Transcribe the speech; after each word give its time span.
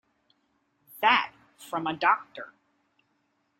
That 1.01 1.31
from 1.59 1.85
a 1.85 1.93
doctor! 1.95 2.53